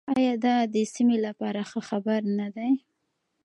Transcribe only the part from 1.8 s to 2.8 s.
خبر نه دی؟